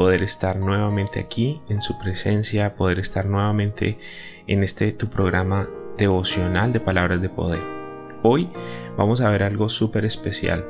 [0.00, 3.98] poder estar nuevamente aquí en su presencia, poder estar nuevamente
[4.46, 7.60] en este tu programa devocional de palabras de poder.
[8.22, 8.48] Hoy
[8.96, 10.64] vamos a ver algo súper especial.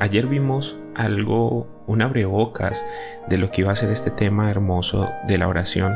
[0.00, 2.84] Ayer vimos algo, un abrebocas
[3.28, 5.94] de lo que iba a ser este tema hermoso de la oración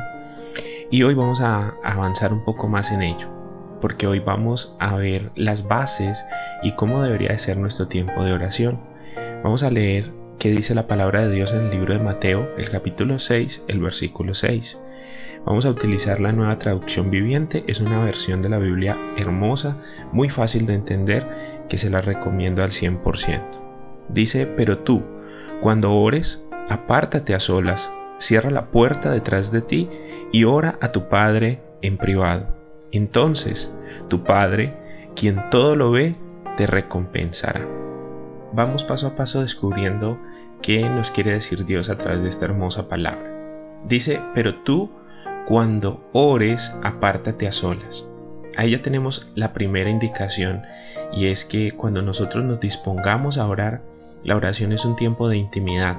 [0.88, 3.28] y hoy vamos a avanzar un poco más en ello
[3.80, 6.24] porque hoy vamos a ver las bases
[6.62, 8.78] y cómo debería de ser nuestro tiempo de oración.
[9.42, 12.70] Vamos a leer qué dice la palabra de Dios en el libro de Mateo, el
[12.70, 14.78] capítulo 6, el versículo 6.
[15.44, 19.78] Vamos a utilizar la nueva traducción viviente, es una versión de la Biblia hermosa,
[20.12, 21.26] muy fácil de entender,
[21.68, 23.42] que se la recomiendo al 100%.
[24.08, 25.02] Dice, pero tú,
[25.60, 29.88] cuando ores, apártate a solas, cierra la puerta detrás de ti
[30.32, 32.46] y ora a tu Padre en privado.
[32.92, 33.72] Entonces,
[34.08, 34.76] tu Padre,
[35.16, 36.14] quien todo lo ve,
[36.56, 37.77] te recompensará
[38.52, 40.18] vamos paso a paso descubriendo
[40.62, 43.34] qué nos quiere decir Dios a través de esta hermosa palabra.
[43.84, 44.90] Dice, pero tú
[45.46, 48.06] cuando ores, apártate a solas.
[48.56, 50.62] Ahí ya tenemos la primera indicación
[51.12, 53.82] y es que cuando nosotros nos dispongamos a orar,
[54.24, 55.96] la oración es un tiempo de intimidad,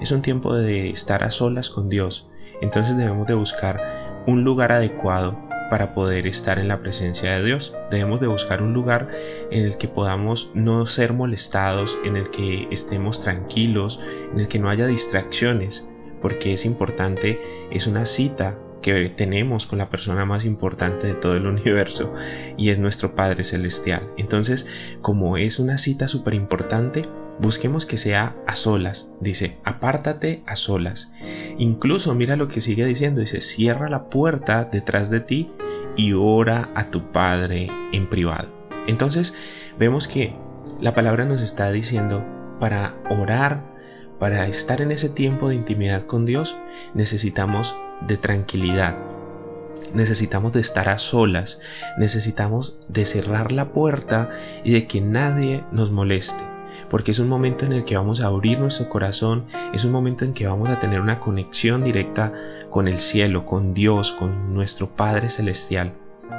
[0.00, 2.30] es un tiempo de estar a solas con Dios.
[2.62, 5.36] Entonces debemos de buscar un lugar adecuado
[5.70, 7.74] para poder estar en la presencia de Dios.
[7.90, 9.08] Debemos de buscar un lugar
[9.50, 14.00] en el que podamos no ser molestados, en el que estemos tranquilos,
[14.32, 15.88] en el que no haya distracciones,
[16.20, 21.34] porque es importante, es una cita que tenemos con la persona más importante de todo
[21.34, 22.14] el universo
[22.56, 24.08] y es nuestro Padre Celestial.
[24.16, 24.68] Entonces,
[25.02, 27.02] como es una cita súper importante,
[27.40, 29.10] busquemos que sea a solas.
[29.20, 31.10] Dice, apártate a solas.
[31.58, 35.50] Incluso mira lo que sigue diciendo, dice, cierra la puerta detrás de ti
[35.96, 38.54] y ora a tu Padre en privado.
[38.86, 39.34] Entonces,
[39.80, 40.36] vemos que
[40.80, 42.24] la palabra nos está diciendo
[42.60, 43.74] para orar
[44.20, 46.56] para estar en ese tiempo de intimidad con Dios
[46.94, 48.96] necesitamos de tranquilidad,
[49.94, 51.60] necesitamos de estar a solas,
[51.98, 54.30] necesitamos de cerrar la puerta
[54.64, 56.42] y de que nadie nos moleste.
[56.90, 60.24] Porque es un momento en el que vamos a abrir nuestro corazón, es un momento
[60.24, 62.32] en que vamos a tener una conexión directa
[62.70, 65.94] con el cielo, con Dios, con nuestro Padre Celestial.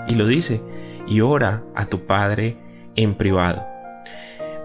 [0.07, 0.61] Y lo dice,
[1.07, 2.57] y ora a tu Padre
[2.95, 3.65] en privado.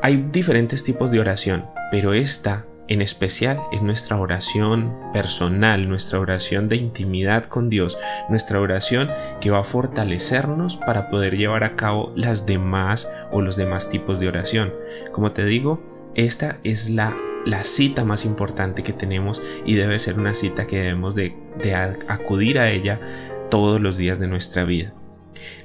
[0.03, 6.69] Hay diferentes tipos de oración, pero esta en especial es nuestra oración personal, nuestra oración
[6.69, 7.99] de intimidad con Dios,
[8.29, 9.11] nuestra oración
[9.41, 14.21] que va a fortalecernos para poder llevar a cabo las demás o los demás tipos
[14.21, 14.73] de oración.
[15.13, 15.81] Como te digo,
[16.15, 17.17] esta es la,
[17.47, 21.35] la cita más importante que tenemos y debe ser una cita que debemos de,
[22.09, 23.01] acudir a ella
[23.51, 24.93] todos los días de nuestra vida.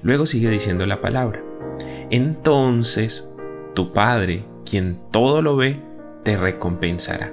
[0.01, 1.43] Luego sigue diciendo la palabra.
[2.09, 3.31] Entonces,
[3.73, 5.79] tu Padre, quien todo lo ve,
[6.27, 7.31] te recompensará.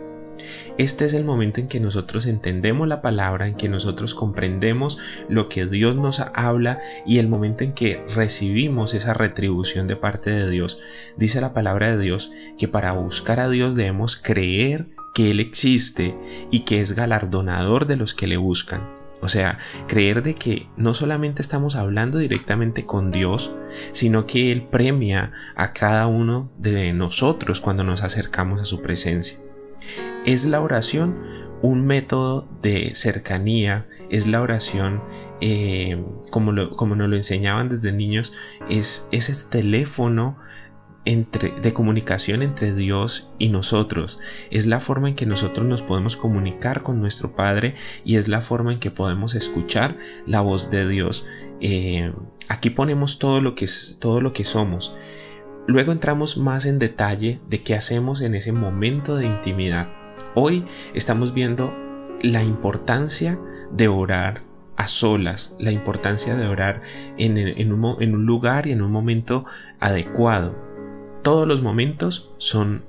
[0.78, 5.48] Este es el momento en que nosotros entendemos la palabra, en que nosotros comprendemos lo
[5.48, 10.48] que Dios nos habla y el momento en que recibimos esa retribución de parte de
[10.48, 10.78] Dios.
[11.16, 16.16] Dice la palabra de Dios que para buscar a Dios debemos creer que Él existe
[16.52, 19.03] y que es galardonador de los que le buscan.
[19.24, 19.58] O sea,
[19.88, 23.54] creer de que no solamente estamos hablando directamente con Dios,
[23.92, 29.38] sino que Él premia a cada uno de nosotros cuando nos acercamos a su presencia.
[30.26, 31.16] Es la oración
[31.62, 35.02] un método de cercanía, es la oración
[35.40, 38.34] eh, como, como nos lo enseñaban desde niños,
[38.68, 40.36] es ese teléfono
[41.04, 44.18] de comunicación entre Dios y nosotros.
[44.50, 47.74] Es la forma en que nosotros nos podemos comunicar con nuestro Padre
[48.04, 51.26] y es la forma en que podemos escuchar la voz de Dios.
[51.60, 52.10] Eh,
[52.48, 53.68] aquí ponemos todo lo, que,
[53.98, 54.96] todo lo que somos.
[55.66, 59.88] Luego entramos más en detalle de qué hacemos en ese momento de intimidad.
[60.34, 60.64] Hoy
[60.94, 61.74] estamos viendo
[62.22, 63.38] la importancia
[63.70, 64.42] de orar
[64.76, 66.80] a solas, la importancia de orar
[67.18, 69.44] en, un, en un lugar y en un momento
[69.80, 70.63] adecuado
[71.24, 72.84] todos los momentos son,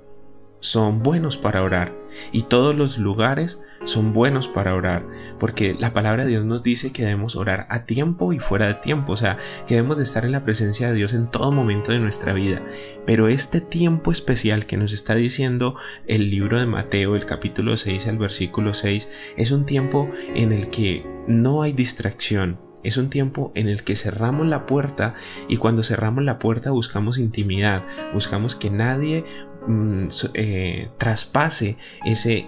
[0.59, 1.95] son buenos para orar
[2.33, 5.05] y todos los lugares son buenos para orar,
[5.39, 8.73] porque la palabra de Dios nos dice que debemos orar a tiempo y fuera de
[8.73, 9.37] tiempo, o sea,
[9.67, 12.61] que debemos de estar en la presencia de Dios en todo momento de nuestra vida.
[13.05, 18.07] Pero este tiempo especial que nos está diciendo el libro de Mateo, el capítulo 6
[18.07, 23.51] al versículo 6, es un tiempo en el que no hay distracción, es un tiempo
[23.55, 25.15] en el que cerramos la puerta
[25.47, 27.83] y cuando cerramos la puerta buscamos intimidad,
[28.13, 29.25] buscamos que nadie
[29.67, 32.45] mm, eh, traspase ese,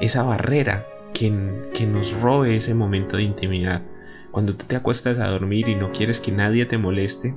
[0.00, 1.32] esa barrera que,
[1.72, 3.82] que nos robe ese momento de intimidad.
[4.32, 7.36] Cuando tú te acuestas a dormir y no quieres que nadie te moleste,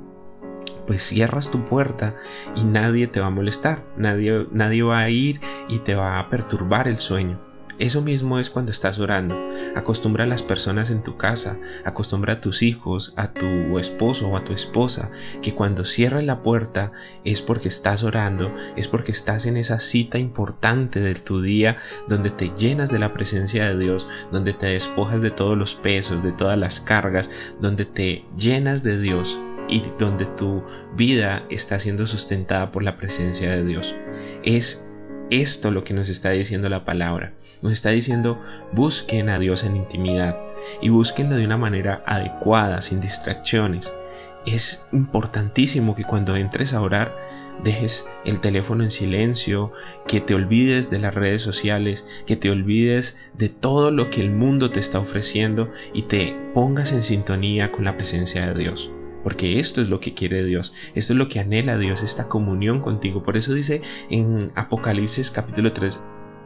[0.87, 2.15] pues cierras tu puerta
[2.55, 5.39] y nadie te va a molestar, nadie, nadie va a ir
[5.69, 7.52] y te va a perturbar el sueño.
[7.79, 9.35] Eso mismo es cuando estás orando.
[9.75, 14.37] Acostumbra a las personas en tu casa, acostumbra a tus hijos, a tu esposo o
[14.37, 15.09] a tu esposa,
[15.41, 16.91] que cuando cierras la puerta
[17.23, 21.77] es porque estás orando, es porque estás en esa cita importante de tu día
[22.07, 26.23] donde te llenas de la presencia de Dios, donde te despojas de todos los pesos,
[26.23, 29.39] de todas las cargas, donde te llenas de Dios
[29.69, 30.63] y donde tu
[30.95, 33.95] vida está siendo sustentada por la presencia de Dios.
[34.43, 34.87] Es
[35.41, 37.33] esto lo que nos está diciendo la palabra.
[37.61, 38.39] Nos está diciendo
[38.71, 40.37] busquen a Dios en intimidad
[40.81, 43.93] y búsquenlo de una manera adecuada, sin distracciones.
[44.45, 47.15] Es importantísimo que cuando entres a orar
[47.63, 49.71] dejes el teléfono en silencio,
[50.07, 54.31] que te olvides de las redes sociales, que te olvides de todo lo que el
[54.31, 58.91] mundo te está ofreciendo y te pongas en sintonía con la presencia de Dios
[59.23, 62.81] porque esto es lo que quiere Dios, esto es lo que anhela Dios, esta comunión
[62.81, 63.23] contigo.
[63.23, 65.99] Por eso dice en Apocalipsis capítulo 3,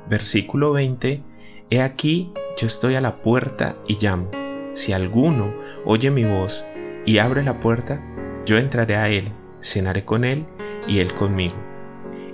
[0.09, 1.23] versículo 20,
[1.69, 4.31] He aquí, yo estoy a la puerta y llamo.
[4.73, 5.53] Si alguno
[5.85, 6.63] oye mi voz
[7.05, 8.01] y abre la puerta,
[8.45, 10.45] yo entraré a él, cenaré con él
[10.87, 11.55] y él conmigo.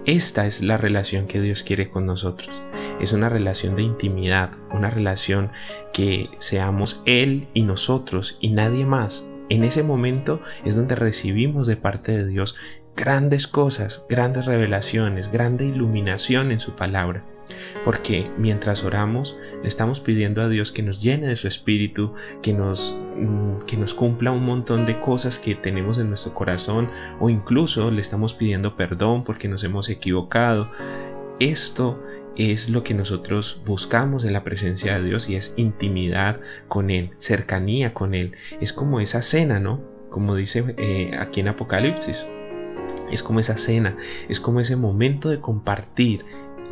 [0.05, 2.61] Esta es la relación que Dios quiere con nosotros.
[2.99, 5.51] Es una relación de intimidad, una relación
[5.93, 9.25] que seamos Él y nosotros y nadie más.
[9.49, 12.55] En ese momento es donde recibimos de parte de Dios
[12.95, 17.23] grandes cosas, grandes revelaciones, grande iluminación en su palabra.
[17.83, 22.53] Porque mientras oramos, le estamos pidiendo a Dios que nos llene de su espíritu, que
[22.53, 27.29] nos, mm, que nos cumpla un montón de cosas que tenemos en nuestro corazón o
[27.29, 30.71] incluso le estamos pidiendo perdón porque nos hemos equivocado.
[31.39, 31.99] Esto
[32.35, 37.11] es lo que nosotros buscamos en la presencia de Dios y es intimidad con Él,
[37.19, 38.33] cercanía con Él.
[38.59, 39.81] Es como esa cena, ¿no?
[40.09, 42.27] Como dice eh, aquí en Apocalipsis.
[43.11, 43.95] Es como esa cena,
[44.27, 46.25] es como ese momento de compartir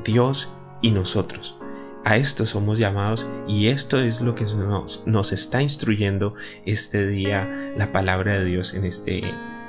[0.03, 1.59] Dios y nosotros.
[2.03, 6.33] A esto somos llamados y esto es lo que nos, está instruyendo
[6.65, 9.21] este día la palabra de Dios en este,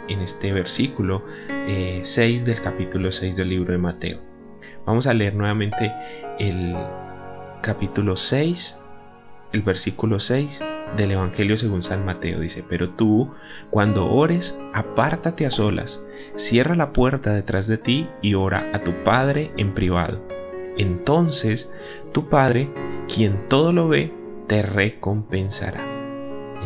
[0.09, 1.25] en este versículo
[1.67, 4.32] 6 eh, del capítulo 6 del libro de Mateo.
[4.85, 5.93] Vamos a leer nuevamente
[6.41, 6.77] el
[7.61, 8.81] capítulo 6,
[9.53, 10.61] el versículo 6
[10.97, 12.41] del Evangelio según San Mateo.
[12.41, 13.31] Dice, pero tú,
[13.71, 18.93] cuando ores, apártate a solas, cierra la puerta detrás de ti y ora a tu
[19.05, 20.21] Padre en privado.
[20.77, 21.71] Entonces,
[22.13, 22.69] tu Padre,
[23.13, 24.13] quien todo lo ve,
[24.49, 25.92] te recompensará.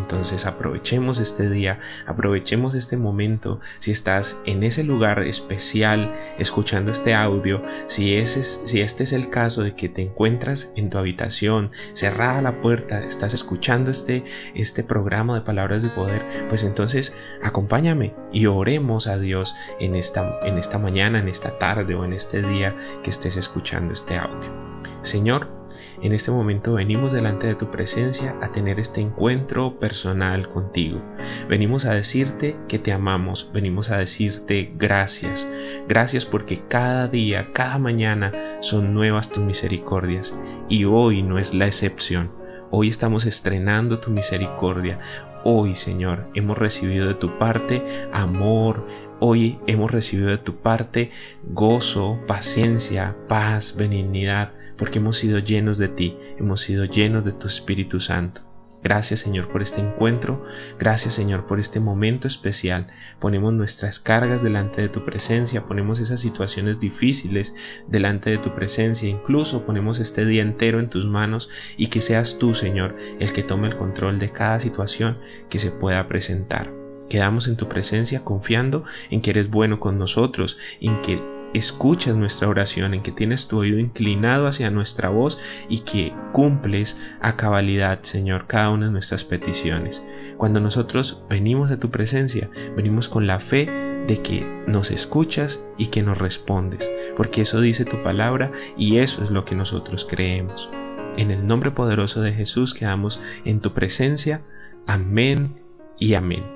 [0.07, 3.59] Entonces aprovechemos este día, aprovechemos este momento.
[3.81, 9.75] Si estás en ese lugar especial escuchando este audio, si, este es el caso de
[9.75, 14.23] que te encuentras en tu habitación, cerrada la puerta, estás escuchando este,
[14.55, 20.39] este programa de palabras de poder, pues entonces acompáñame y oremos a Dios en esta,
[20.45, 24.55] en esta mañana, en esta tarde o en este día que estés escuchando este audio.
[25.03, 25.56] Señor,
[26.03, 31.03] en este momento venimos delante de tu presencia a tener este encuentro personal contigo.
[31.49, 35.49] Venimos a decirte que te amamos, venimos a decirte gracias.
[35.89, 40.39] Gracias porque cada día, cada mañana son nuevas tus misericordias
[40.69, 42.31] y hoy no es la excepción.
[42.71, 44.99] Hoy estamos estrenando tu misericordia.
[45.45, 47.81] Hoy, Señor, hemos recibido de tu parte
[48.13, 48.85] amor,
[49.19, 51.11] Hoy hemos recibido de tu parte
[51.43, 57.47] gozo, paciencia, paz, benignidad, porque hemos sido llenos de ti, hemos sido llenos de tu
[57.47, 58.43] Espíritu Santo.
[58.87, 60.45] Gracias Señor por este encuentro,
[60.79, 62.87] gracias Señor por este momento especial.
[63.19, 67.57] Ponemos nuestras cargas delante de tu presencia, ponemos esas situaciones difíciles
[67.89, 72.39] delante de tu presencia, incluso ponemos este día entero en tus manos y que seas
[72.39, 75.19] tú Señor el que tome el control de cada situación
[75.49, 76.73] que se pueda presentar.
[77.09, 82.49] Quedamos en tu presencia confiando en que eres bueno con nosotros, en que escuchas nuestra
[82.49, 85.39] oración, en que tienes tu oído inclinado hacia nuestra voz
[85.69, 90.07] y que cumples a cabalidad, Señor, cada una de nuestras peticiones.
[90.37, 93.67] Cuando nosotros venimos a tu presencia, venimos con la fe
[94.07, 99.25] de que nos escuchas y que nos respondes, porque eso dice tu palabra y eso
[99.25, 100.71] es lo que nosotros creemos.
[101.17, 104.43] En el nombre poderoso de Jesús quedamos en tu presencia.
[104.87, 105.57] Amén
[105.99, 106.56] y amén.